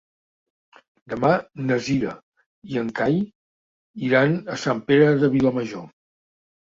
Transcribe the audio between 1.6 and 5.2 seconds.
na Cira i en Cai iran a Sant Pere